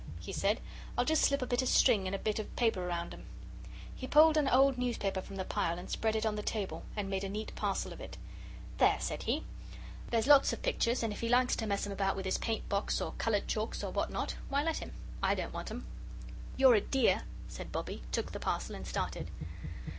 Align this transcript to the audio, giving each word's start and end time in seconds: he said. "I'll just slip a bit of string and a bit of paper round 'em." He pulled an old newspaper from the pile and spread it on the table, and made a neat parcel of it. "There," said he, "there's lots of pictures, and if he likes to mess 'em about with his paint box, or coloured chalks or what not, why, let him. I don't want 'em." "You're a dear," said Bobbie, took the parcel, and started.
he 0.19 0.33
said. 0.33 0.59
"I'll 0.97 1.05
just 1.05 1.21
slip 1.21 1.43
a 1.43 1.45
bit 1.45 1.61
of 1.61 1.67
string 1.67 2.07
and 2.07 2.15
a 2.15 2.17
bit 2.17 2.39
of 2.39 2.55
paper 2.55 2.83
round 2.83 3.13
'em." 3.13 3.23
He 3.93 4.07
pulled 4.07 4.35
an 4.35 4.47
old 4.49 4.75
newspaper 4.79 5.21
from 5.21 5.35
the 5.35 5.45
pile 5.45 5.77
and 5.77 5.91
spread 5.91 6.15
it 6.15 6.25
on 6.25 6.35
the 6.35 6.41
table, 6.41 6.81
and 6.95 7.07
made 7.07 7.23
a 7.23 7.29
neat 7.29 7.53
parcel 7.53 7.93
of 7.93 8.01
it. 8.01 8.17
"There," 8.79 8.97
said 8.99 9.21
he, 9.21 9.43
"there's 10.09 10.25
lots 10.25 10.53
of 10.53 10.63
pictures, 10.63 11.03
and 11.03 11.13
if 11.13 11.19
he 11.19 11.29
likes 11.29 11.55
to 11.57 11.67
mess 11.67 11.85
'em 11.85 11.91
about 11.93 12.15
with 12.15 12.25
his 12.25 12.39
paint 12.39 12.67
box, 12.67 12.99
or 12.99 13.11
coloured 13.19 13.47
chalks 13.47 13.83
or 13.83 13.91
what 13.91 14.09
not, 14.09 14.33
why, 14.49 14.63
let 14.63 14.77
him. 14.77 14.91
I 15.21 15.35
don't 15.35 15.53
want 15.53 15.69
'em." 15.69 15.85
"You're 16.57 16.73
a 16.73 16.81
dear," 16.81 17.21
said 17.47 17.71
Bobbie, 17.71 18.01
took 18.11 18.31
the 18.31 18.39
parcel, 18.39 18.75
and 18.75 18.87
started. 18.87 19.29